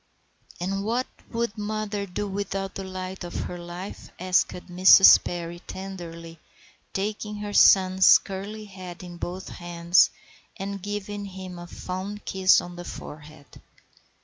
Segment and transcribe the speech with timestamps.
[0.59, 5.23] "And what would mother do without the light of her life?" asked Mrs.
[5.23, 6.39] Perry tenderly,
[6.91, 10.09] taking her son's curly head in both her hands
[10.57, 13.61] and giving him a fond kiss on the forehead.